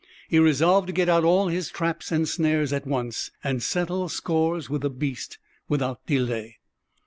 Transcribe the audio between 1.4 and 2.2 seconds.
his traps